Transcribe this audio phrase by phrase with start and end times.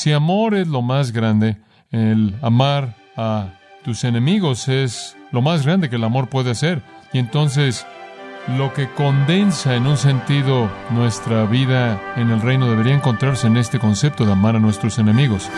[0.00, 1.58] Si amor es lo más grande,
[1.90, 3.50] el amar a
[3.84, 6.80] tus enemigos es lo más grande que el amor puede hacer.
[7.12, 7.86] Y entonces,
[8.56, 13.78] lo que condensa en un sentido nuestra vida en el reino debería encontrarse en este
[13.78, 15.50] concepto de amar a nuestros enemigos.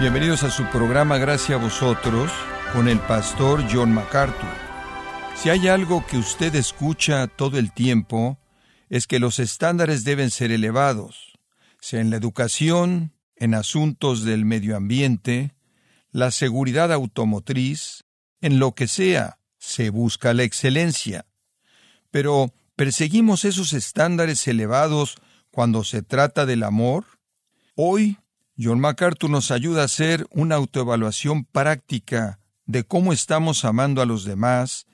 [0.00, 2.30] Bienvenidos a su programa Gracias a vosotros
[2.74, 4.71] con el pastor John MacArthur.
[5.36, 8.38] Si hay algo que usted escucha todo el tiempo,
[8.88, 11.38] es que los estándares deben ser elevados,
[11.80, 15.54] sea en la educación, en asuntos del medio ambiente,
[16.12, 18.04] la seguridad automotriz,
[18.40, 21.26] en lo que sea, se busca la excelencia.
[22.10, 25.16] Pero, ¿perseguimos esos estándares elevados
[25.50, 27.06] cuando se trata del amor?
[27.74, 28.18] Hoy
[28.58, 34.24] John MacArthur nos ayuda a hacer una autoevaluación práctica de cómo estamos amando a los
[34.24, 34.86] demás,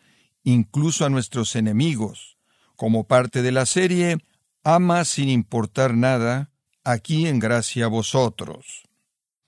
[0.53, 2.39] incluso a nuestros enemigos,
[2.77, 4.19] como parte de la serie
[4.65, 6.51] Ama sin importar nada,
[6.85, 8.83] aquí en gracia a vosotros.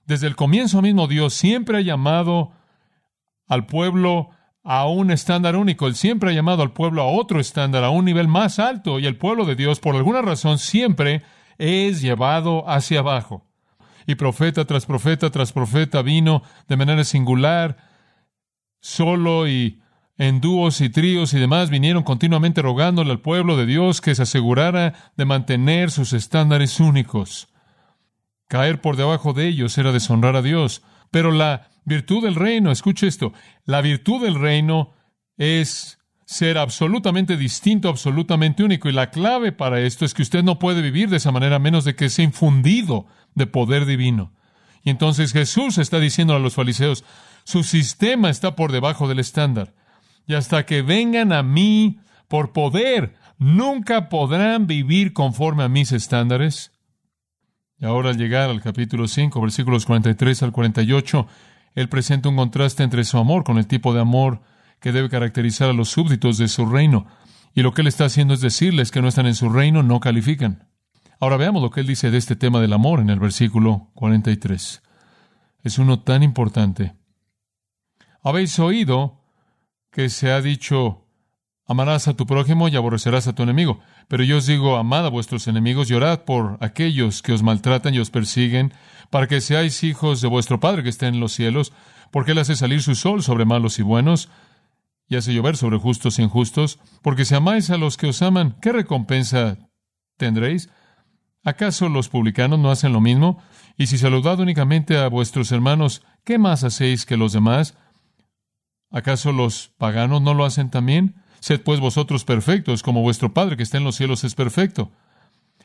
[0.06, 2.52] Desde el comienzo mismo Dios siempre ha llamado
[3.48, 4.30] al pueblo
[4.62, 5.86] a un estándar único.
[5.86, 9.06] Él siempre ha llamado al pueblo a otro estándar, a un nivel más alto, y
[9.06, 11.22] el pueblo de Dios, por alguna razón, siempre
[11.58, 13.46] es llevado hacia abajo
[14.06, 17.76] y profeta tras profeta tras profeta vino de manera singular,
[18.80, 19.79] solo y
[20.20, 24.24] en dúos y tríos y demás vinieron continuamente rogándole al pueblo de Dios que se
[24.24, 27.48] asegurara de mantener sus estándares únicos.
[28.46, 30.82] Caer por debajo de ellos era deshonrar a Dios.
[31.10, 33.32] Pero la virtud del reino, escuche esto,
[33.64, 34.92] la virtud del reino
[35.38, 38.90] es ser absolutamente distinto, absolutamente único.
[38.90, 41.86] Y la clave para esto es que usted no puede vivir de esa manera menos
[41.86, 44.34] de que sea infundido de poder divino.
[44.84, 47.04] Y entonces Jesús está diciendo a los fariseos,
[47.44, 49.79] su sistema está por debajo del estándar.
[50.30, 56.70] Y hasta que vengan a mí por poder, nunca podrán vivir conforme a mis estándares.
[57.78, 61.26] Y ahora al llegar al capítulo 5, versículos 43 al 48,
[61.74, 64.40] él presenta un contraste entre su amor con el tipo de amor
[64.78, 67.08] que debe caracterizar a los súbditos de su reino.
[67.52, 69.98] Y lo que él está haciendo es decirles que no están en su reino, no
[69.98, 70.68] califican.
[71.18, 74.80] Ahora veamos lo que él dice de este tema del amor en el versículo 43.
[75.64, 76.94] Es uno tan importante.
[78.22, 79.19] Habéis oído
[79.90, 81.06] que se ha dicho,
[81.66, 83.80] amarás a tu prójimo y aborrecerás a tu enemigo.
[84.08, 85.94] Pero yo os digo, amad a vuestros enemigos y
[86.26, 88.72] por aquellos que os maltratan y os persiguen,
[89.10, 91.72] para que seáis hijos de vuestro Padre que está en los cielos,
[92.10, 94.28] porque Él hace salir su sol sobre malos y buenos,
[95.08, 98.56] y hace llover sobre justos e injustos, porque si amáis a los que os aman,
[98.62, 99.58] ¿qué recompensa
[100.16, 100.70] tendréis?
[101.42, 103.42] ¿Acaso los publicanos no hacen lo mismo?
[103.76, 107.76] Y si saludad únicamente a vuestros hermanos, ¿qué más hacéis que los demás?
[108.90, 111.14] ¿Acaso los paganos no lo hacen también?
[111.40, 114.90] Sed pues vosotros perfectos, como vuestro Padre que está en los cielos es perfecto.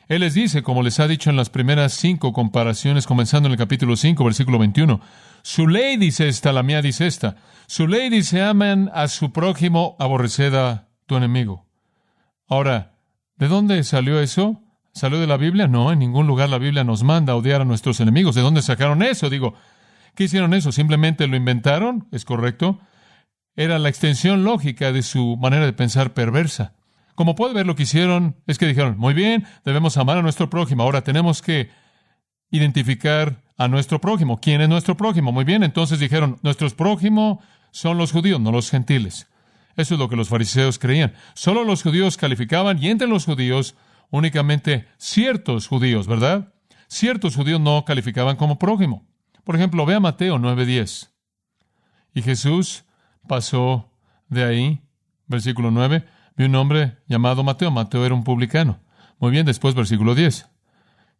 [0.08, 3.58] Él les dice, como les ha dicho en las primeras cinco comparaciones, comenzando en el
[3.58, 5.00] capítulo 5, versículo 21,
[5.42, 7.36] su ley dice esta, la mía dice esta.
[7.66, 10.54] Su ley dice, aman a su prójimo, aborreced
[11.06, 11.66] tu enemigo.
[12.48, 12.94] Ahora,
[13.36, 14.62] ¿de dónde salió eso?
[14.92, 15.66] ¿Salió de la Biblia?
[15.66, 18.36] No, en ningún lugar la Biblia nos manda a odiar a nuestros enemigos.
[18.36, 19.28] ¿De dónde sacaron eso?
[19.28, 19.54] Digo,
[20.14, 20.70] ¿qué hicieron eso?
[20.70, 22.06] ¿Simplemente lo inventaron?
[22.12, 22.80] ¿Es correcto?
[23.56, 26.74] Era la extensión lógica de su manera de pensar perversa.
[27.14, 30.50] Como puede ver, lo que hicieron es que dijeron, muy bien, debemos amar a nuestro
[30.50, 30.82] prójimo.
[30.82, 31.70] Ahora tenemos que
[32.50, 34.38] identificar a nuestro prójimo.
[34.40, 35.32] ¿Quién es nuestro prójimo?
[35.32, 37.38] Muy bien, entonces dijeron, nuestros prójimos
[37.70, 39.26] son los judíos, no los gentiles.
[39.76, 41.14] Eso es lo que los fariseos creían.
[41.34, 43.74] Solo los judíos calificaban y entre los judíos
[44.10, 46.52] únicamente ciertos judíos, ¿verdad?
[46.88, 49.06] Ciertos judíos no calificaban como prójimo.
[49.44, 51.10] Por ejemplo, ve a Mateo 9:10.
[52.14, 52.84] Y Jesús
[53.26, 53.90] pasó
[54.28, 54.80] de ahí,
[55.26, 56.04] versículo 9,
[56.36, 57.70] vi un hombre llamado Mateo.
[57.70, 58.80] Mateo era un publicano.
[59.18, 60.48] Muy bien, después versículo 10.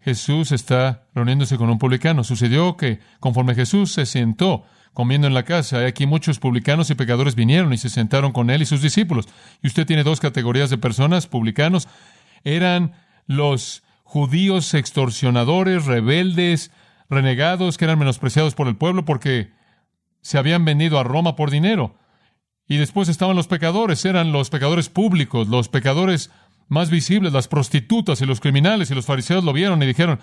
[0.01, 2.23] Jesús está reuniéndose con un publicano.
[2.23, 7.35] Sucedió que conforme Jesús se sentó comiendo en la casa, aquí muchos publicanos y pecadores
[7.35, 9.29] vinieron y se sentaron con él y sus discípulos.
[9.63, 11.89] Y usted tiene dos categorías de personas, publicanos
[12.45, 12.93] eran
[13.27, 16.71] los judíos extorsionadores, rebeldes,
[17.11, 19.51] renegados, que eran menospreciados por el pueblo porque
[20.23, 21.97] se habían vendido a Roma por dinero.
[22.69, 26.31] Y después estaban los pecadores, eran los pecadores públicos, los pecadores
[26.69, 30.19] más visibles, las prostitutas y los criminales, y los fariseos lo vieron y dijeron,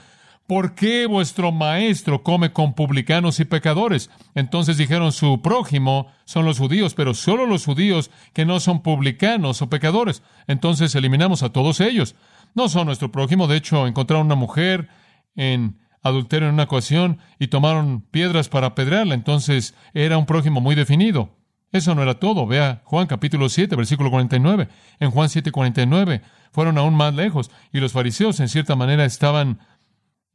[0.48, 4.10] ¿por qué vuestro maestro come con publicanos y pecadores?
[4.36, 9.62] Entonces dijeron, su prójimo son los judíos, pero solo los judíos que no son publicanos
[9.62, 10.22] o pecadores.
[10.48, 12.16] Entonces eliminamos a todos ellos.
[12.56, 13.48] No son nuestro prójimo.
[13.48, 14.90] De hecho, encontraron una mujer
[15.36, 19.16] en adulterio en una ocasión y tomaron piedras para apedrearla.
[19.16, 21.30] Entonces era un prójimo muy definido.
[21.74, 22.46] Eso no era todo.
[22.46, 24.70] Vea Juan capítulo 7, versículo 49.
[25.00, 26.22] En Juan 7, 49
[26.52, 29.60] fueron aún más lejos y los fariseos en cierta manera estaban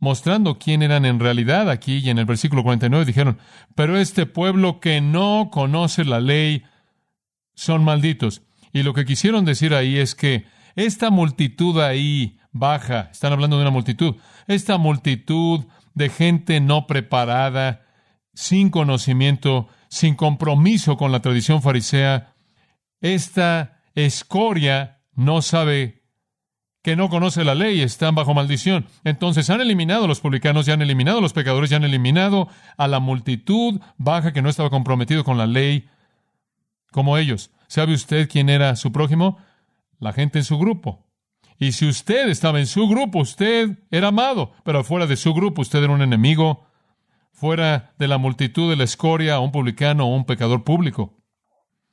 [0.01, 3.39] mostrando quién eran en realidad aquí y en el versículo 49 dijeron,
[3.77, 6.65] pero este pueblo que no conoce la ley
[7.55, 8.43] son malditos.
[8.73, 10.45] Y lo que quisieron decir ahí es que
[10.75, 14.17] esta multitud ahí baja, están hablando de una multitud,
[14.49, 17.87] esta multitud de gente no preparada,
[18.35, 22.35] sin conocimiento, sin compromiso con la tradición farisea,
[23.01, 25.99] esta escoria no sabe
[26.83, 28.87] que no conoce la ley, están bajo maldición.
[29.05, 32.49] Entonces han eliminado a los publicanos, ya han eliminado a los pecadores, ya han eliminado
[32.77, 35.89] a la multitud baja que no estaba comprometido con la ley
[36.91, 37.51] como ellos.
[37.67, 39.39] ¿Sabe usted quién era su prójimo?
[39.99, 41.05] La gente en su grupo.
[41.59, 45.63] Y si usted estaba en su grupo, usted era amado, pero fuera de su grupo,
[45.63, 46.68] usted era un enemigo,
[47.33, 51.19] fuera de la multitud de la escoria, un publicano o un pecador público.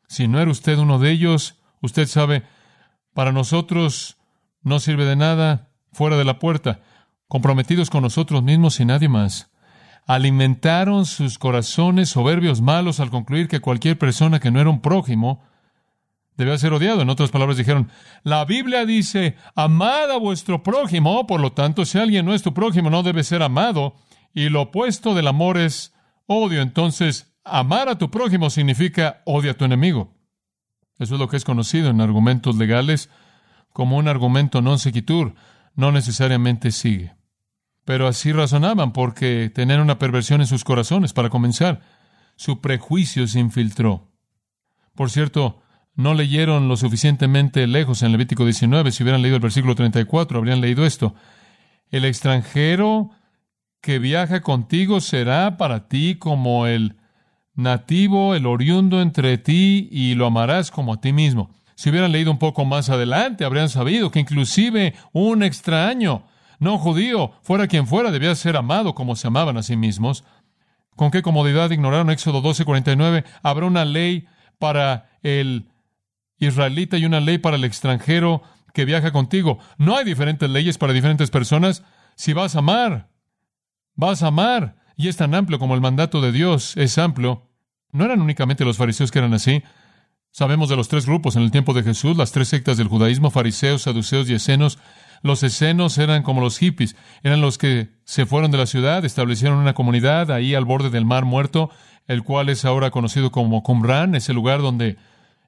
[0.07, 2.43] Si no era usted uno de ellos, usted sabe,
[3.13, 4.17] para nosotros
[4.61, 6.81] no sirve de nada fuera de la puerta,
[7.27, 9.51] comprometidos con nosotros mismos y nadie más.
[10.07, 15.43] Alimentaron sus corazones soberbios malos al concluir que cualquier persona que no era un prójimo
[16.38, 17.01] debía ser odiado.
[17.01, 17.89] En otras palabras dijeron,
[18.23, 22.53] la Biblia dice, amad a vuestro prójimo, por lo tanto, si alguien no es tu
[22.53, 23.95] prójimo, no debe ser amado.
[24.35, 25.93] Y lo opuesto del amor es
[26.27, 26.61] odio.
[26.61, 30.13] Entonces, amar a tu prójimo significa odia a tu enemigo.
[30.99, 33.09] Eso es lo que es conocido en argumentos legales
[33.71, 35.33] como un argumento non sequitur.
[35.73, 37.15] No necesariamente sigue.
[37.85, 41.13] Pero así razonaban porque tenían una perversión en sus corazones.
[41.13, 41.81] Para comenzar,
[42.35, 44.11] su prejuicio se infiltró.
[44.95, 45.61] Por cierto,
[45.95, 48.91] no leyeron lo suficientemente lejos en Levítico 19.
[48.91, 51.15] Si hubieran leído el versículo 34, habrían leído esto.
[51.89, 53.11] El extranjero
[53.85, 56.95] que viaja contigo será para ti como el
[57.53, 61.51] nativo, el oriundo entre ti, y lo amarás como a ti mismo.
[61.75, 66.23] Si hubieran leído un poco más adelante, habrían sabido que inclusive un extraño,
[66.57, 70.23] no judío, fuera quien fuera, debía ser amado como se amaban a sí mismos.
[70.95, 73.23] ¿Con qué comodidad ignoraron Éxodo 12:49?
[73.43, 74.25] Habrá una ley
[74.57, 75.69] para el
[76.39, 78.41] israelita y una ley para el extranjero
[78.73, 79.59] que viaja contigo.
[79.77, 81.83] No hay diferentes leyes para diferentes personas.
[82.15, 83.14] Si vas a amar
[83.95, 84.75] Vas a amar.
[84.97, 87.50] Y es tan amplio como el mandato de Dios es amplio.
[87.92, 89.63] No eran únicamente los fariseos que eran así.
[90.31, 93.31] Sabemos de los tres grupos en el tiempo de Jesús, las tres sectas del judaísmo,
[93.31, 94.80] fariseos, saduceos y escenos.
[95.21, 99.57] Los escenos eran como los hippies, eran los que se fueron de la ciudad, establecieron
[99.57, 101.69] una comunidad ahí al borde del mar muerto,
[102.06, 104.98] el cual es ahora conocido como Qumran, ese lugar donde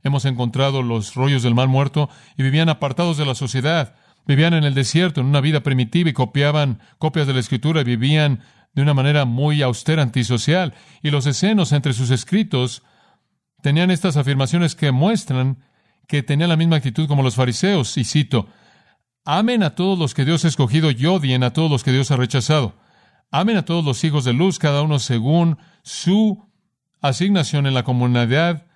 [0.04, 3.96] hemos encontrado los rollos del mar muerto, y vivían apartados de la sociedad.
[4.28, 7.86] Vivían en el desierto, en una vida primitiva y copiaban copias de la escritura y
[7.86, 8.42] vivían
[8.74, 10.74] de una manera muy austera, antisocial.
[11.02, 12.84] Y los escenos entre sus escritos
[13.64, 15.64] tenían estas afirmaciones que muestran
[16.08, 17.98] que tenían la misma actitud como los fariseos.
[17.98, 18.48] Y cito,
[19.26, 22.12] amen a todos los que Dios ha escogido y odien a todos los que Dios
[22.12, 22.76] ha rechazado.
[23.32, 26.48] Amen a todos los hijos de luz, cada uno según su
[27.02, 28.67] asignación en la comunidad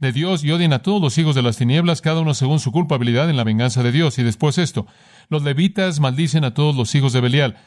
[0.00, 2.72] de Dios y odien a todos los hijos de las tinieblas, cada uno según su
[2.72, 4.18] culpabilidad en la venganza de Dios.
[4.18, 4.86] Y después esto,
[5.28, 7.58] los levitas maldicen a todos los hijos de Belial.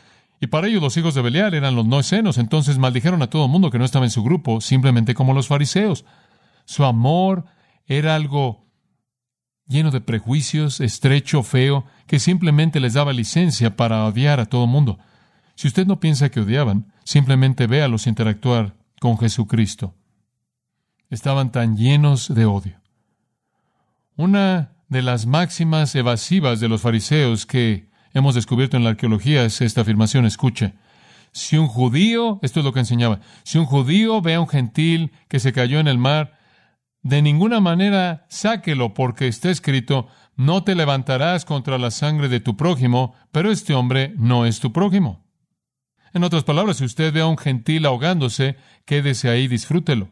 [0.42, 3.46] Y para ellos los hijos de Belial eran los no escenos, entonces maldijeron a todo
[3.46, 6.06] el mundo que no estaba en su grupo, simplemente como los fariseos.
[6.66, 7.46] Su amor
[7.86, 8.66] era algo
[9.68, 14.72] lleno de prejuicios, estrecho, feo, que simplemente les daba licencia para odiar a todo el
[14.72, 14.98] mundo.
[15.56, 19.94] Si usted no piensa que odiaban, simplemente véalos interactuar con Jesucristo
[21.10, 22.82] estaban tan llenos de odio.
[24.16, 29.62] Una de las máximas evasivas de los fariseos que hemos descubierto en la arqueología es
[29.62, 30.76] esta afirmación, escuche.
[31.32, 35.12] Si un judío, esto es lo que enseñaba, si un judío ve a un gentil
[35.28, 36.38] que se cayó en el mar,
[37.02, 42.56] de ninguna manera sáquelo, porque está escrito, no te levantarás contra la sangre de tu
[42.56, 45.26] prójimo, pero este hombre no es tu prójimo.
[46.14, 50.12] En otras palabras, si usted ve a un gentil ahogándose, quédese ahí, disfrútelo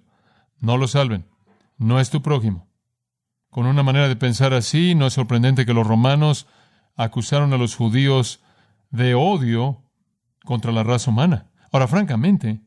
[0.61, 1.25] no lo salven.
[1.77, 2.69] No es tu prójimo.
[3.49, 6.47] Con una manera de pensar así, no es sorprendente que los romanos
[6.95, 8.41] acusaron a los judíos
[8.91, 9.83] de odio
[10.45, 11.51] contra la raza humana.
[11.71, 12.61] Ahora, francamente,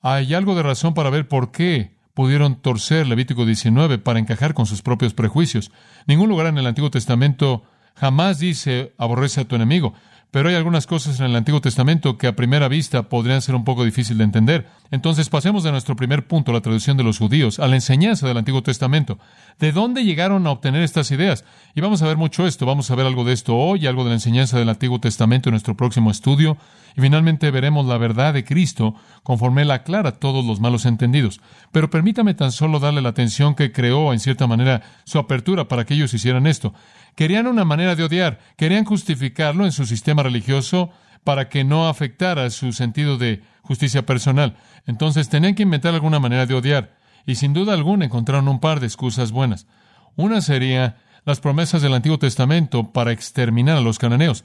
[0.00, 4.66] hay algo de razón para ver por qué pudieron torcer Levítico 19 para encajar con
[4.66, 5.70] sus propios prejuicios.
[6.06, 7.64] Ningún lugar en el Antiguo Testamento
[7.94, 9.94] jamás dice aborrece a tu enemigo,
[10.36, 13.64] pero hay algunas cosas en el Antiguo Testamento que a primera vista podrían ser un
[13.64, 14.66] poco difícil de entender.
[14.90, 18.36] Entonces pasemos de nuestro primer punto, la traducción de los judíos, a la enseñanza del
[18.36, 19.18] Antiguo Testamento.
[19.58, 21.46] ¿De dónde llegaron a obtener estas ideas?
[21.74, 24.10] Y vamos a ver mucho esto, vamos a ver algo de esto hoy, algo de
[24.10, 26.58] la enseñanza del Antiguo Testamento en nuestro próximo estudio,
[26.96, 31.40] y finalmente veremos la verdad de Cristo conforme Él aclara todos los malos entendidos.
[31.70, 35.84] Pero permítame tan solo darle la atención que creó, en cierta manera, su apertura para
[35.84, 36.72] que ellos hicieran esto.
[37.14, 40.90] Querían una manera de odiar, querían justificarlo en su sistema religioso
[41.22, 44.56] para que no afectara su sentido de justicia personal.
[44.86, 48.80] Entonces tenían que inventar alguna manera de odiar, y sin duda alguna encontraron un par
[48.80, 49.66] de excusas buenas.
[50.14, 54.44] Una sería las promesas del Antiguo Testamento para exterminar a los cananeos.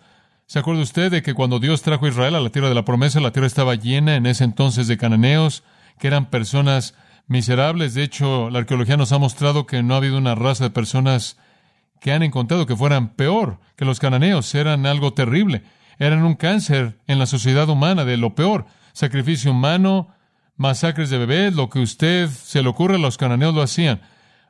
[0.51, 2.83] ¿Se acuerda usted de que cuando Dios trajo a Israel a la tierra de la
[2.83, 5.63] promesa, la tierra estaba llena en ese entonces de cananeos,
[5.97, 6.93] que eran personas
[7.25, 7.93] miserables?
[7.93, 11.37] De hecho, la arqueología nos ha mostrado que no ha habido una raza de personas
[12.01, 15.63] que han encontrado que fueran peor que los cananeos, eran algo terrible,
[15.99, 20.09] eran un cáncer en la sociedad humana de lo peor, sacrificio humano,
[20.57, 24.01] masacres de bebés, lo que usted se le ocurre, los cananeos lo hacían,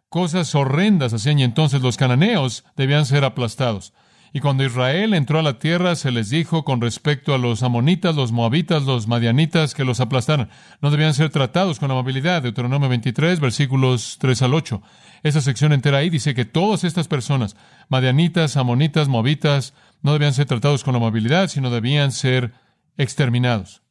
[0.10, 3.94] cosas horrendas hacían y entonces los cananeos debían ser aplastados.
[4.34, 8.16] Y cuando Israel entró a la tierra, se les dijo con respecto a los amonitas,
[8.16, 10.50] los moabitas, los madianitas, que los aplastaran.
[10.82, 12.42] No debían ser tratados con amabilidad.
[12.42, 14.82] Deuteronomio 23, versículos 3 al 8.
[15.24, 17.58] Esa sección entera ahí dice que todas estas personas,
[17.90, 22.54] madianitas, amonitas, moabitas, no debían ser tratados con amabilidad, sino debían ser
[22.98, 23.82] exterminados.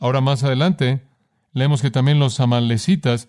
[0.00, 1.06] Ahora más adelante,
[1.52, 3.28] leemos que también los amalecitas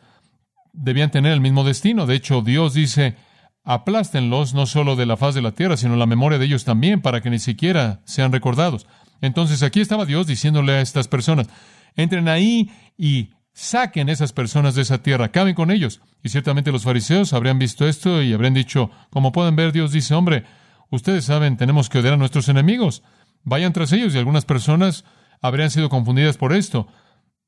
[0.73, 2.07] debían tener el mismo destino.
[2.07, 3.15] De hecho, Dios dice,
[3.63, 7.01] aplástenlos no solo de la faz de la tierra, sino la memoria de ellos también,
[7.01, 8.87] para que ni siquiera sean recordados.
[9.21, 11.47] Entonces aquí estaba Dios diciéndole a estas personas,
[11.95, 16.01] entren ahí y saquen esas personas de esa tierra, acaben con ellos.
[16.23, 20.13] Y ciertamente los fariseos habrían visto esto y habrían dicho, como pueden ver, Dios dice,
[20.13, 20.43] hombre,
[20.89, 23.03] ustedes saben, tenemos que odiar a nuestros enemigos,
[23.43, 24.13] vayan tras ellos.
[24.13, 25.05] Y algunas personas
[25.41, 26.87] habrían sido confundidas por esto.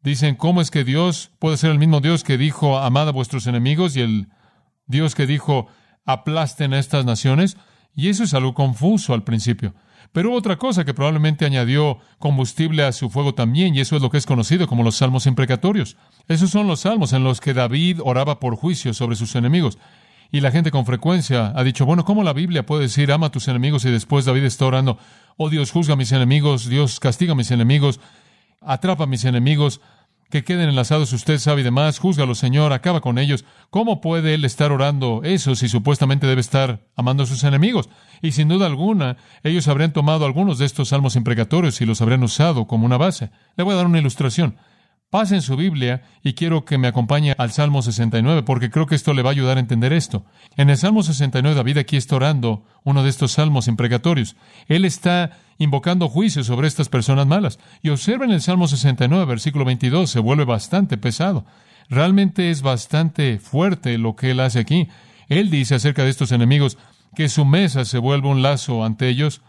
[0.01, 3.47] Dicen, ¿cómo es que Dios puede ser el mismo Dios que dijo, amad a vuestros
[3.47, 4.27] enemigos y el
[4.85, 5.67] Dios que dijo,
[6.05, 7.57] aplasten a estas naciones,
[7.95, 9.73] y eso es algo confuso al principio.
[10.11, 14.01] Pero hubo otra cosa que probablemente añadió combustible a su fuego también, y eso es
[14.01, 15.97] lo que es conocido como los salmos imprecatorios.
[16.27, 19.77] Esos son los salmos en los que David oraba por juicio sobre sus enemigos.
[20.31, 23.31] Y la gente con frecuencia ha dicho, bueno, ¿cómo la Biblia puede decir ama a
[23.31, 24.97] tus enemigos y después David está orando,
[25.37, 27.99] oh Dios, juzga a mis enemigos, Dios castiga a mis enemigos,
[28.61, 29.81] atrapa a mis enemigos?
[30.35, 33.45] Que queden enlazados, usted sabe y demás, júzgalo, Señor, acaba con ellos.
[33.69, 37.87] ¿Cómo puede él estar orando eso si supuestamente debe estar amando a sus enemigos?
[38.21, 42.21] Y sin duda alguna, ellos habrían tomado algunos de estos salmos imprecatorios y los habrían
[42.21, 43.31] usado como una base.
[43.55, 44.57] Le voy a dar una ilustración.
[45.09, 49.13] Pasen su Biblia y quiero que me acompañe al Salmo 69 porque creo que esto
[49.13, 50.25] le va a ayudar a entender esto.
[50.57, 54.35] En el Salmo 69 David aquí está orando uno de estos salmos imprecatorios.
[54.67, 57.59] Él está invocando juicio sobre estas personas malas.
[57.81, 61.45] Y observen el Salmo 69, versículo 22, se vuelve bastante pesado.
[61.89, 64.89] Realmente es bastante fuerte lo que él hace aquí.
[65.29, 66.77] Él dice acerca de estos enemigos
[67.15, 69.41] que su mesa se vuelve un lazo ante ellos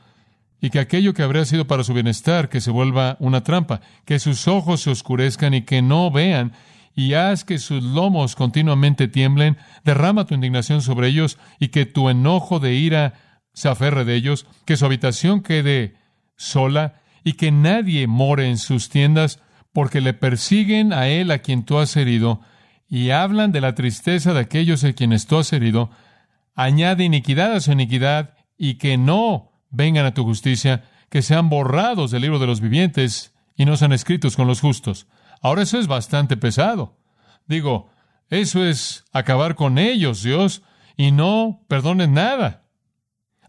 [0.60, 4.18] y que aquello que habría sido para su bienestar, que se vuelva una trampa, que
[4.18, 6.52] sus ojos se oscurezcan y que no vean,
[6.94, 12.08] y haz que sus lomos continuamente tiemblen, derrama tu indignación sobre ellos y que tu
[12.08, 13.14] enojo de ira
[13.52, 15.94] se aferre de ellos, que su habitación quede
[16.36, 19.40] sola y que nadie more en sus tiendas,
[19.72, 22.40] porque le persiguen a él a quien tú has herido,
[22.88, 25.90] y hablan de la tristeza de aquellos a quienes tú has herido,
[26.54, 32.10] añade iniquidad a su iniquidad, y que no vengan a tu justicia, que sean borrados
[32.10, 35.06] del libro de los vivientes y no sean escritos con los justos.
[35.42, 36.98] Ahora eso es bastante pesado.
[37.46, 37.90] Digo,
[38.28, 40.62] eso es acabar con ellos, Dios,
[40.96, 42.64] y no perdonen nada.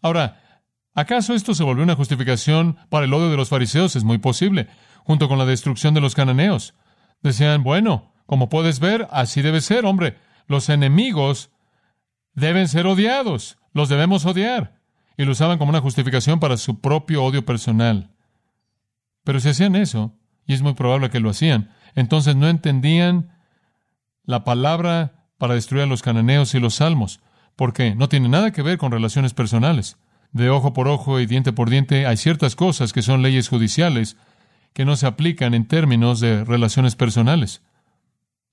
[0.02, 0.62] Ahora,
[0.94, 3.96] ¿acaso esto se volvió una justificación para el odio de los fariseos?
[3.96, 4.68] Es muy posible,
[5.04, 6.76] junto con la destrucción de los cananeos.
[7.24, 10.18] Decían, bueno, como puedes ver, así debe ser, hombre.
[10.46, 11.50] Los enemigos
[12.34, 14.77] deben ser odiados, los debemos odiar
[15.18, 18.12] y lo usaban como una justificación para su propio odio personal.
[19.24, 20.14] Pero si hacían eso,
[20.46, 23.32] y es muy probable que lo hacían, entonces no entendían
[24.24, 27.20] la palabra para destruir a los cananeos y los salmos,
[27.56, 29.98] porque no tiene nada que ver con relaciones personales.
[30.32, 34.18] De ojo por ojo y diente por diente hay ciertas cosas que son leyes judiciales
[34.74, 37.64] que no se aplican en términos de relaciones personales.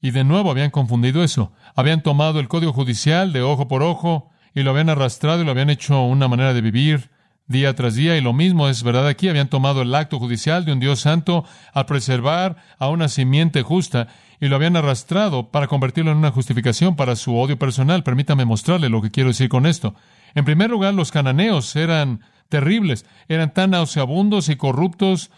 [0.00, 1.52] Y de nuevo habían confundido eso.
[1.74, 5.50] Habían tomado el código judicial de ojo por ojo y lo habían arrastrado y lo
[5.50, 7.10] habían hecho una manera de vivir
[7.46, 8.16] día tras día.
[8.16, 9.28] Y lo mismo es verdad aquí.
[9.28, 14.08] Habían tomado el acto judicial de un Dios santo al preservar a una simiente justa
[14.40, 18.02] y lo habían arrastrado para convertirlo en una justificación para su odio personal.
[18.02, 19.94] Permítame mostrarle lo que quiero decir con esto.
[20.34, 25.30] En primer lugar, los cananeos eran terribles, eran tan nauseabundos y corruptos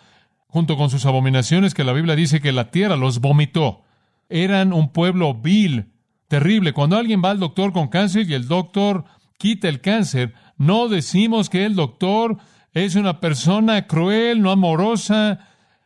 [0.49, 3.83] junto con sus abominaciones que la Biblia dice que la tierra los vomitó.
[4.29, 5.93] Eran un pueblo vil,
[6.29, 6.73] terrible.
[6.73, 9.05] Cuando alguien va al doctor con cáncer y el doctor
[9.39, 12.39] quita el cáncer, no decimos que el doctor
[12.73, 15.39] es una persona cruel, no amorosa,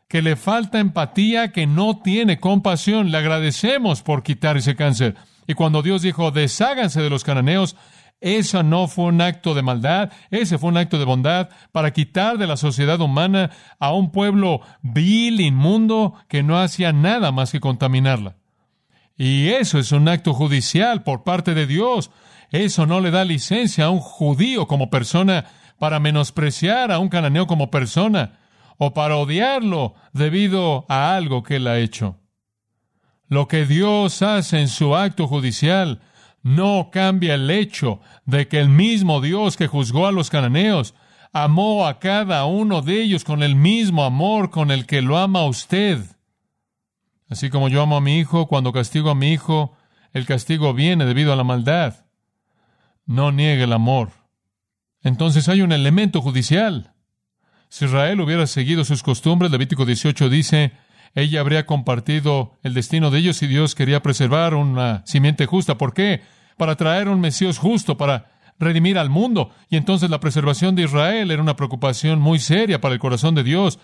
[0.08, 3.10] que le falta empatía, que no tiene compasión.
[3.10, 5.14] Le agradecemos por quitar ese cáncer.
[5.46, 7.76] Y cuando Dios dijo, desháganse de los cananeos,
[8.20, 12.38] eso no fue un acto de maldad, ese fue un acto de bondad para quitar
[12.38, 17.60] de la sociedad humana a un pueblo vil, inmundo, que no hacía nada más que
[17.60, 18.36] contaminarla.
[19.22, 22.10] Y eso es un acto judicial por parte de Dios.
[22.52, 25.44] Eso no le da licencia a un judío como persona
[25.78, 28.38] para menospreciar a un cananeo como persona
[28.78, 32.16] o para odiarlo debido a algo que él ha hecho.
[33.28, 36.00] Lo que Dios hace en su acto judicial
[36.42, 40.94] no cambia el hecho de que el mismo Dios que juzgó a los cananeos
[41.34, 45.44] amó a cada uno de ellos con el mismo amor con el que lo ama
[45.44, 46.06] usted.
[47.30, 49.76] Así como yo amo a mi hijo, cuando castigo a mi hijo,
[50.12, 52.06] el castigo viene debido a la maldad.
[53.06, 54.10] No niegue el amor.
[55.02, 56.92] Entonces hay un elemento judicial.
[57.68, 60.72] Si Israel hubiera seguido sus costumbres, Levítico 18 dice,
[61.14, 65.78] ella habría compartido el destino de ellos y Dios quería preservar una simiente justa.
[65.78, 66.22] ¿Por qué?
[66.56, 69.52] Para traer un Mesías justo, para redimir al mundo.
[69.68, 73.44] Y entonces la preservación de Israel era una preocupación muy seria para el corazón de
[73.44, 73.78] Dios.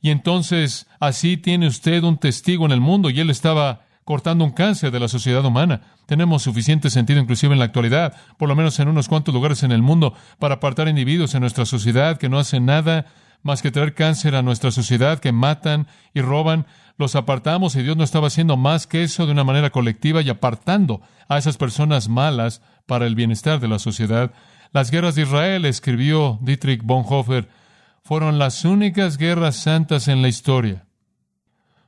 [0.00, 4.52] Y entonces así tiene usted un testigo en el mundo y él estaba cortando un
[4.52, 5.80] cáncer de la sociedad humana.
[6.06, 9.72] Tenemos suficiente sentido, inclusive en la actualidad, por lo menos en unos cuantos lugares en
[9.72, 13.06] el mundo, para apartar individuos en nuestra sociedad que no hacen nada
[13.42, 16.66] más que traer cáncer a nuestra sociedad, que matan y roban.
[16.98, 20.30] Los apartamos y Dios no estaba haciendo más que eso de una manera colectiva y
[20.30, 24.32] apartando a esas personas malas para el bienestar de la sociedad.
[24.72, 27.48] Las guerras de Israel, escribió Dietrich Bonhoeffer,
[28.06, 30.86] fueron las únicas guerras santas en la historia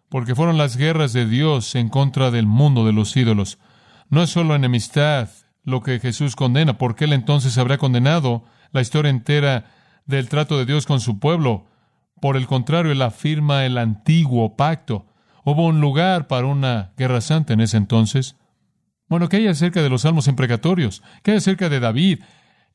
[0.08, 3.58] porque fueron las guerras de Dios en contra del mundo de los ídolos.
[4.08, 5.28] No es solo enemistad
[5.64, 9.66] lo que Jesús condena, porque él entonces habría condenado la historia entera
[10.06, 11.66] del trato de Dios con su pueblo.
[12.20, 15.06] Por el contrario, él afirma el antiguo pacto.
[15.44, 18.36] Hubo un lugar para una guerra santa en ese entonces.
[19.08, 21.02] Bueno, ¿qué hay acerca de los salmos imprecatorios?
[21.22, 22.20] ¿Qué hay acerca de David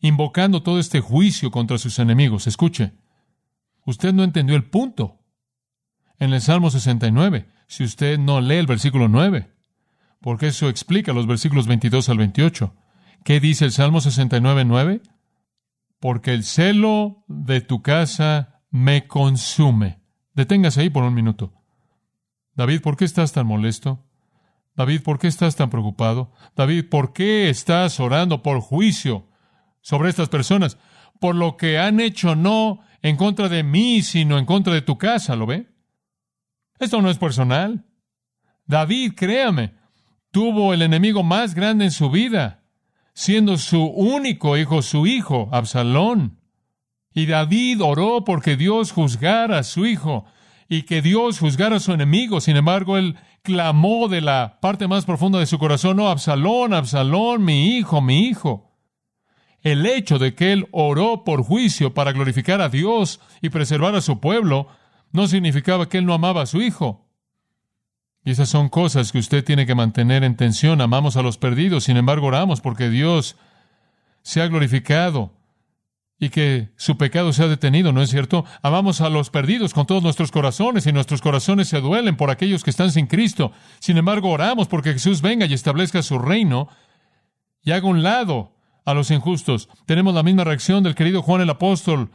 [0.02, 2.46] invocando todo este juicio contra sus enemigos?
[2.46, 2.94] Escuche,
[3.86, 5.20] usted no entendió el punto
[6.20, 9.52] en el Salmo 69, si usted no lee el versículo 9,
[10.22, 12.74] porque eso explica los versículos 22 al 28.
[13.24, 15.02] ¿Qué dice el Salmo 69, 9?
[16.00, 20.00] Porque el celo de tu casa me consume.
[20.34, 21.54] Deténgase ahí por un minuto.
[22.56, 24.06] David, ¿por qué estás tan molesto?
[24.76, 26.32] David, ¿por qué estás tan preocupado?
[26.56, 29.28] David, ¿por qué estás orando por juicio
[29.82, 30.78] sobre estas personas?
[31.20, 34.98] Por lo que han hecho no en contra de mí, sino en contra de tu
[34.98, 35.68] casa, ¿lo ve?
[36.80, 37.86] Esto no es personal.
[38.66, 39.74] David, créame,
[40.32, 42.64] tuvo el enemigo más grande en su vida,
[43.14, 46.40] siendo su único hijo, su hijo, Absalón.
[47.14, 50.26] Y David oró porque Dios juzgara a su hijo
[50.70, 52.40] y que Dios juzgara a su enemigo.
[52.40, 57.44] Sin embargo, él clamó de la parte más profunda de su corazón, oh, Absalón, Absalón,
[57.44, 58.73] mi hijo, mi hijo.
[59.64, 64.02] El hecho de que él oró por juicio para glorificar a Dios y preservar a
[64.02, 64.68] su pueblo
[65.12, 67.08] no significaba que él no amaba a su hijo.
[68.26, 70.82] Y esas son cosas que usted tiene que mantener en tensión.
[70.82, 73.38] Amamos a los perdidos, sin embargo oramos porque Dios
[74.22, 75.34] se ha glorificado
[76.20, 78.46] y que su pecado se ha detenido, ¿no es cierto?
[78.62, 82.64] Amamos a los perdidos con todos nuestros corazones y nuestros corazones se duelen por aquellos
[82.64, 83.52] que están sin Cristo.
[83.80, 86.70] Sin embargo, oramos porque Jesús venga y establezca su reino
[87.62, 88.54] y haga un lado
[88.86, 89.70] a los injustos.
[89.86, 92.12] Tenemos la misma reacción del querido Juan el apóstol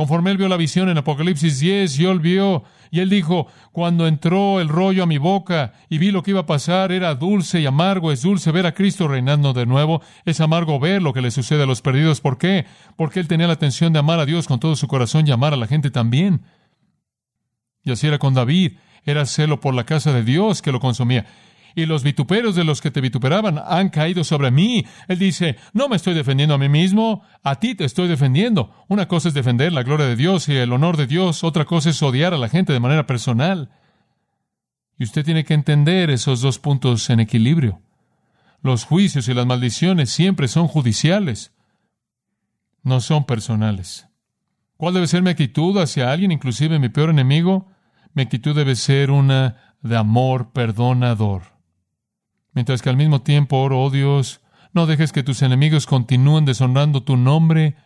[0.00, 4.06] Conforme él vio la visión en Apocalipsis 10, y él vio, y él dijo, cuando
[4.06, 7.60] entró el rollo a mi boca y vi lo que iba a pasar, era dulce
[7.60, 11.20] y amargo, es dulce ver a Cristo reinando de nuevo, es amargo ver lo que
[11.20, 12.22] le sucede a los perdidos.
[12.22, 12.64] ¿Por qué?
[12.96, 15.52] Porque él tenía la atención de amar a Dios con todo su corazón y amar
[15.52, 16.42] a la gente también.
[17.82, 21.26] Y así era con David, era celo por la casa de Dios que lo consumía
[21.74, 24.84] y los vituperios de los que te vituperaban han caído sobre mí.
[25.08, 28.74] Él dice, no me estoy defendiendo a mí mismo, a ti te estoy defendiendo.
[28.88, 31.90] Una cosa es defender la gloria de Dios y el honor de Dios, otra cosa
[31.90, 33.70] es odiar a la gente de manera personal.
[34.98, 37.80] Y usted tiene que entender esos dos puntos en equilibrio.
[38.62, 41.54] Los juicios y las maldiciones siempre son judiciales,
[42.82, 44.06] no son personales.
[44.76, 47.68] ¿Cuál debe ser mi actitud hacia alguien, inclusive mi peor enemigo?
[48.12, 51.59] Mi actitud debe ser una de amor perdonador
[52.52, 54.40] mientras que al mismo tiempo oro, oh Dios,
[54.72, 57.76] no dejes que tus enemigos continúen deshonrando tu nombre,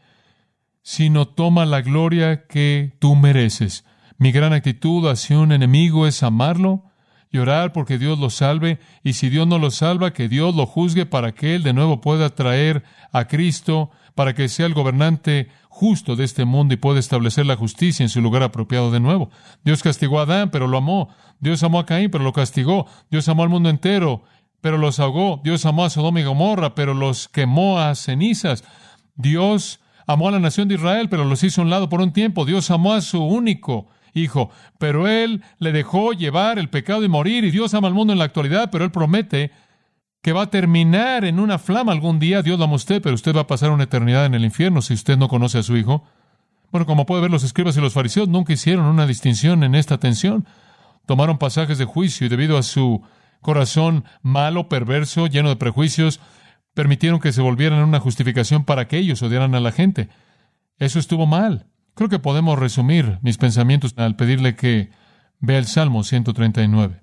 [0.83, 3.85] sino toma la gloria que tú mereces.
[4.19, 6.85] Mi gran actitud hacia un enemigo es amarlo
[7.31, 10.67] y orar porque Dios lo salve, y si Dios no lo salva, que Dios lo
[10.67, 15.49] juzgue para que Él de nuevo pueda traer a Cristo, para que sea el gobernante
[15.69, 19.31] justo de este mundo y pueda establecer la justicia en su lugar apropiado de nuevo.
[19.65, 21.09] Dios castigó a Adán, pero lo amó.
[21.41, 22.87] Dios amó a Caín, pero lo castigó.
[23.11, 24.23] Dios amó al mundo entero,
[24.65, 25.43] pero los ahogó.
[25.45, 28.65] Dios amó a Sodoma y Gomorra, pero los quemó a cenizas.
[29.15, 32.15] Dios amó a la nación de Israel, pero los hizo a un lado por un
[32.15, 32.47] tiempo.
[32.47, 34.49] Dios amó a su único hijo,
[34.79, 38.19] pero él le dejó llevar el pecado y morir, y Dios ama al mundo en
[38.19, 39.51] la actualidad, pero él promete
[40.23, 42.41] que va a terminar en una flama algún día.
[42.41, 44.81] Dios lo ama a usted, pero usted va a pasar una eternidad en el infierno
[44.81, 46.05] si usted no conoce a su hijo.
[46.73, 49.99] Bueno, como puede ver, los escribas y los fariseos nunca hicieron una distinción en esta
[49.99, 50.47] tensión.
[51.05, 53.03] Tomaron pasajes de juicio y debido a su
[53.45, 56.19] corazón malo, perverso, lleno de prejuicios,
[56.73, 60.09] permitieron que se volvieran una justificación para que ellos odiaran a la gente.
[60.79, 61.67] Eso estuvo mal.
[61.95, 64.91] Creo que podemos resumir mis pensamientos al pedirle que
[65.39, 67.03] vea el Salmo 139.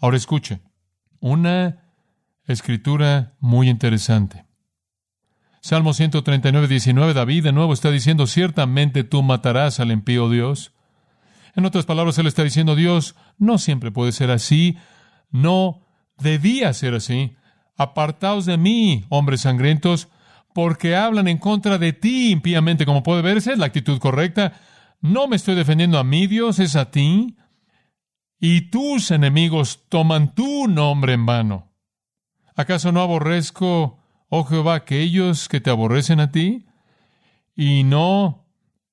[0.00, 0.60] Ahora escuche,
[1.20, 1.84] una
[2.46, 4.46] escritura muy interesante.
[5.60, 10.72] Salmo 139, 19, David de nuevo está diciendo, ciertamente tú matarás al impío Dios.
[11.54, 14.78] En otras palabras, él está diciendo, Dios no siempre puede ser así,
[15.30, 15.86] no
[16.18, 17.36] debía ser así.
[17.76, 20.08] Apartaos de mí, hombres sangrientos,
[20.52, 24.54] porque hablan en contra de ti impíamente, como puede verse, es la actitud correcta.
[25.00, 27.36] No me estoy defendiendo a mí, Dios, es a ti.
[28.40, 31.72] Y tus enemigos toman tu nombre en vano.
[32.56, 36.66] ¿Acaso no aborrezco, oh Jehová, aquellos que te aborrecen a ti?
[37.54, 38.46] Y no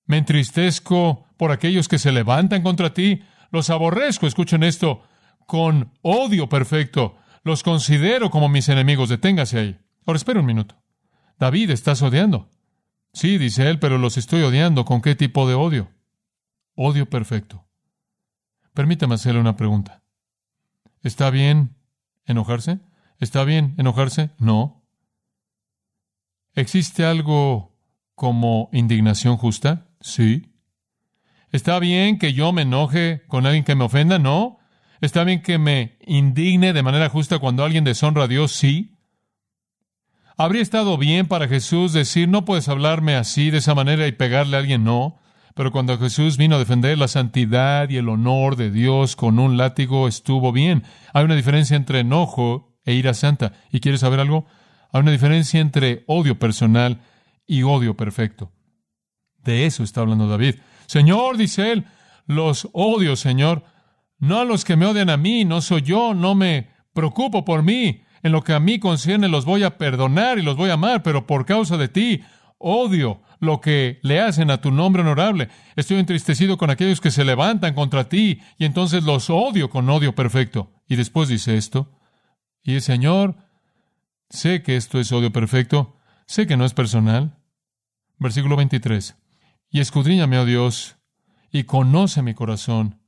[0.06, 3.24] me entristezco por aquellos que se levantan contra ti.
[3.52, 5.02] Los aborrezco, escuchen esto,
[5.46, 7.18] con odio perfecto.
[7.44, 9.10] Los considero como mis enemigos.
[9.10, 9.80] Deténgase ahí.
[10.06, 10.76] Ahora espera un minuto.
[11.40, 12.50] David, estás odiando.
[13.14, 14.86] Sí, dice él, pero los estoy odiando.
[14.86, 15.90] ¿Con qué tipo de odio?
[16.76, 17.66] Odio perfecto.
[18.74, 20.04] Permítame hacerle una pregunta.
[21.02, 21.76] ¿Está bien
[22.26, 22.80] enojarse?
[23.20, 24.32] ¿Está bien enojarse?
[24.38, 24.84] No.
[26.56, 27.78] ¿Existe algo
[28.16, 29.88] como indignación justa?
[30.02, 30.52] Sí.
[31.52, 34.20] ¿Está bien que yo me enoje con alguien que me ofenda?
[34.20, 34.60] No.
[35.06, 38.52] ¿Está bien que me indigne de manera justa cuando alguien deshonra a Dios?
[38.52, 38.98] Sí.
[40.36, 44.58] ¿Habría estado bien para Jesús decir, no puedes hablarme así, de esa manera, y pegarle
[44.58, 44.84] a alguien?
[44.84, 45.20] No.
[45.54, 49.58] Pero cuando Jesús vino a defender la santidad y el honor de Dios con un
[49.58, 50.82] látigo, estuvo bien.
[51.14, 53.54] Hay una diferencia entre enojo e ira santa.
[53.72, 54.48] ¿Y quieres saber algo?
[54.92, 57.02] Hay una diferencia entre odio personal
[57.46, 58.52] y odio perfecto.
[59.44, 60.56] De eso está hablando David.
[60.88, 61.86] Señor, dice él,
[62.26, 63.75] los odio, Señor.
[64.18, 67.64] No a los que me odian a mí, no soy yo, no me preocupo por
[67.64, 70.74] mí en lo que a mí concierne los voy a perdonar y los voy a
[70.74, 72.24] amar, pero por causa de ti
[72.58, 75.50] odio lo que le hacen a tu nombre honorable.
[75.76, 80.16] Estoy entristecido con aquellos que se levantan contra ti y entonces los odio con odio
[80.16, 80.72] perfecto.
[80.88, 81.92] Y después dice esto,
[82.64, 83.36] y el Señor,
[84.30, 87.38] sé que esto es odio perfecto, sé que no es personal.
[88.18, 89.16] Versículo 23.
[89.70, 90.98] Y escudriñame, oh Dios,
[91.52, 93.02] y conoce mi corazón,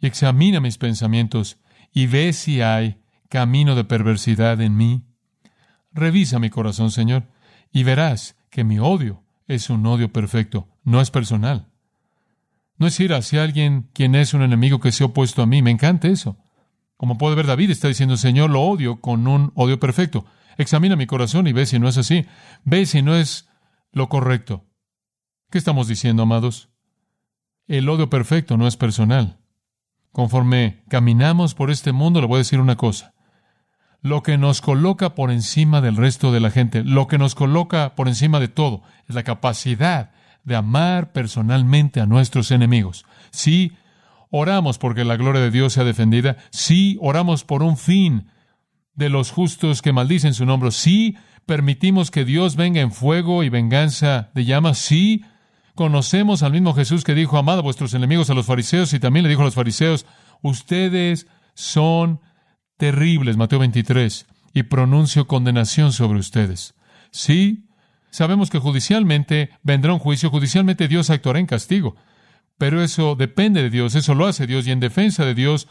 [0.00, 1.58] y examina mis pensamientos,
[1.92, 5.04] y ve si hay camino de perversidad en mí?
[5.92, 7.28] Revisa mi corazón, Señor,
[7.72, 11.68] y verás que mi odio es un odio perfecto, no es personal.
[12.78, 15.62] No es ir hacia alguien quien es un enemigo que se ha opuesto a mí.
[15.62, 16.36] Me encanta eso.
[16.96, 20.26] Como puede ver, David está diciendo, Señor, lo odio con un odio perfecto.
[20.58, 22.26] Examina mi corazón y ve si no es así.
[22.64, 23.48] Ve si no es
[23.92, 24.66] lo correcto.
[25.50, 26.68] ¿Qué estamos diciendo, amados?
[27.66, 29.38] El odio perfecto no es personal.
[30.16, 33.12] Conforme caminamos por este mundo, le voy a decir una cosa
[34.00, 37.94] lo que nos coloca por encima del resto de la gente, lo que nos coloca
[37.94, 43.04] por encima de todo, es la capacidad de amar personalmente a nuestros enemigos.
[43.30, 43.72] Sí,
[44.30, 46.38] oramos porque la gloria de Dios sea defendida.
[46.50, 48.28] Sí, oramos por un fin
[48.94, 50.70] de los justos que maldicen su nombre.
[50.70, 54.78] Sí, permitimos que Dios venga en fuego y venganza de llamas.
[54.78, 55.26] Sí,
[55.76, 59.22] conocemos al mismo Jesús que dijo, amad a vuestros enemigos a los fariseos, y también
[59.22, 60.06] le dijo a los fariseos,
[60.42, 62.20] ustedes son
[62.76, 66.74] terribles, Mateo 23, y pronuncio condenación sobre ustedes.
[67.10, 67.68] Sí,
[68.10, 71.94] sabemos que judicialmente vendrá un juicio, judicialmente Dios actuará en castigo,
[72.58, 75.68] pero eso depende de Dios, eso lo hace Dios, y en defensa de Dios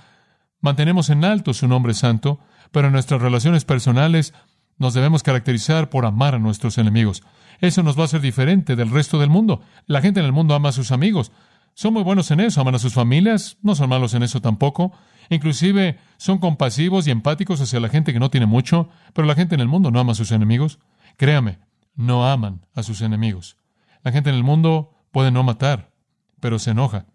[0.61, 2.39] mantenemos en alto su nombre santo,
[2.71, 4.33] pero en nuestras relaciones personales
[4.77, 7.23] nos debemos caracterizar por amar a nuestros enemigos.
[7.59, 9.61] Eso nos va a hacer diferente del resto del mundo.
[9.85, 11.31] La gente en el mundo ama a sus amigos.
[11.73, 14.93] Son muy buenos en eso, aman a sus familias, no son malos en eso tampoco.
[15.29, 19.55] Inclusive son compasivos y empáticos hacia la gente que no tiene mucho, pero la gente
[19.55, 20.79] en el mundo no ama a sus enemigos.
[21.17, 21.59] Créame,
[21.95, 23.57] no aman a sus enemigos.
[24.03, 25.91] La gente en el mundo puede no matar,
[26.39, 27.07] pero se enoja.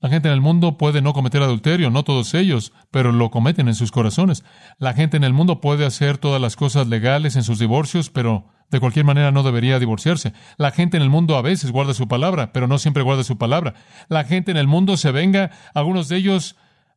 [0.00, 3.68] La gente en el mundo puede no cometer adulterio, no todos ellos, pero lo cometen
[3.68, 4.44] en sus corazones.
[4.76, 8.48] La gente en el mundo puede hacer todas las cosas legales en sus divorcios, pero
[8.70, 10.32] de cualquier manera no debería divorciarse.
[10.56, 13.38] La gente en el mundo a veces guarda su palabra, pero no siempre guarda su
[13.38, 13.74] palabra.
[14.08, 16.56] La gente en el mundo se venga, algunos de ellos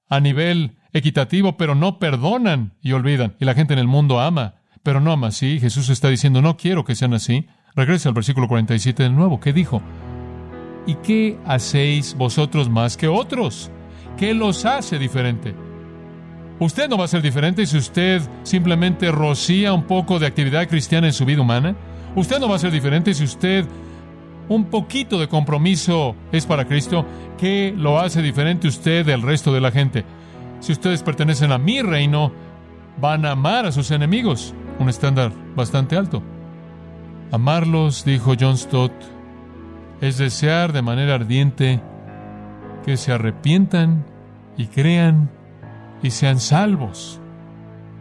[0.10, 3.36] a nivel equitativo, pero no perdonan y olvidan.
[3.40, 5.60] Y la gente en el mundo ama, pero no ama así.
[5.60, 7.48] Jesús está diciendo, no quiero que sean así.
[7.76, 9.40] Regresa al versículo 47 de nuevo.
[9.40, 9.82] ¿Qué dijo?
[10.88, 13.70] ¿Y qué hacéis vosotros más que otros?
[14.18, 15.67] ¿Qué los hace diferente?
[16.60, 21.08] Usted no va a ser diferente si usted simplemente rocía un poco de actividad cristiana
[21.08, 21.76] en su vida humana.
[22.16, 23.66] Usted no va a ser diferente si usted
[24.50, 27.06] un poquito de compromiso es para Cristo.
[27.38, 30.04] ¿Qué lo hace diferente usted del resto de la gente?
[30.60, 32.32] Si ustedes pertenecen a mi reino,
[33.00, 34.56] van a amar a sus enemigos.
[34.80, 36.24] Un estándar bastante alto.
[37.32, 38.94] Amarlos, dijo John Stott,
[40.02, 41.82] es desear de manera ardiente
[42.84, 44.06] que se arrepientan
[44.58, 45.30] y crean
[46.02, 47.20] y sean salvos.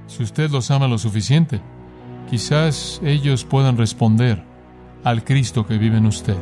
[0.06, 1.60] Si usted los ama lo suficiente,
[2.30, 4.42] quizás ellos puedan responder
[5.04, 6.36] al Cristo que vive en usted,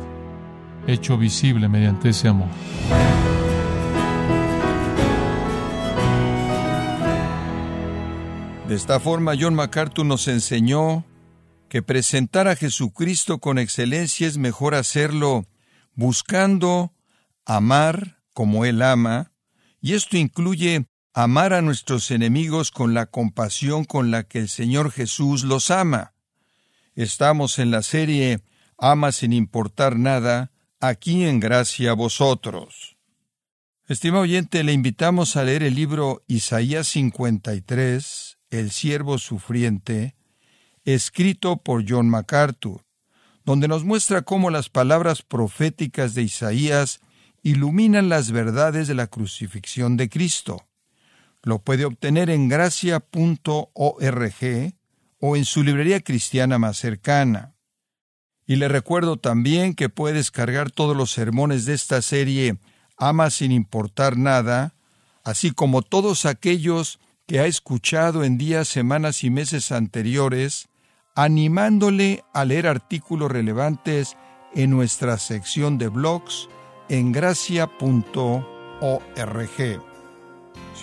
[0.87, 2.49] hecho visible mediante ese amor.
[8.67, 11.05] De esta forma, John MacArthur nos enseñó
[11.69, 15.45] que presentar a Jesucristo con excelencia es mejor hacerlo
[15.93, 16.93] buscando
[17.45, 19.31] amar como Él ama,
[19.81, 24.91] y esto incluye amar a nuestros enemigos con la compasión con la que el Señor
[24.91, 26.13] Jesús los ama.
[26.93, 28.41] Estamos en la serie
[28.77, 30.51] Ama sin importar nada,
[30.81, 32.97] aquí en gracia a vosotros.
[33.87, 40.17] Estimado oyente, le invitamos a leer el libro Isaías 53, El siervo sufriente,
[40.83, 42.83] escrito por John MacArthur,
[43.45, 46.99] donde nos muestra cómo las palabras proféticas de Isaías
[47.41, 50.65] iluminan las verdades de la crucifixión de Cristo.
[51.45, 53.03] Lo puede obtener en gracia.org
[55.19, 57.53] o en su librería cristiana más cercana.
[58.47, 62.57] Y le recuerdo también que puede descargar todos los sermones de esta serie
[62.97, 64.73] Ama sin importar nada,
[65.23, 70.67] así como todos aquellos que ha escuchado en días, semanas y meses anteriores
[71.15, 74.17] animándole a leer artículos relevantes
[74.55, 76.49] en nuestra sección de blogs
[76.89, 77.65] en gracia.org.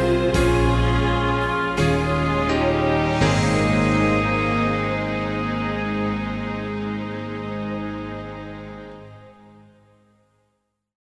[0.00, 0.29] Amen.